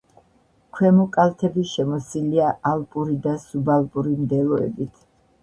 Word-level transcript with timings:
ქვემო 0.77 1.03
კალთები 1.17 1.65
შემოსილია 1.71 2.47
ალპური 2.71 3.19
და 3.27 3.35
სუბალპური 3.45 4.17
მდელოებით. 4.25 5.07